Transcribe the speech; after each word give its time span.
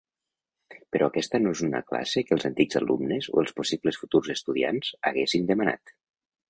Però 0.95 1.09
aquesta 1.11 1.41
no 1.43 1.51
és 1.57 1.61
una 1.67 1.83
classe 1.91 2.25
que 2.29 2.35
els 2.39 2.47
antics 2.51 2.81
alumnes 2.81 3.31
o 3.35 3.45
els 3.45 3.55
possibles 3.61 4.01
futurs 4.05 4.35
estudiants 4.39 4.95
haguessin 5.13 5.51
demanat. 5.55 5.99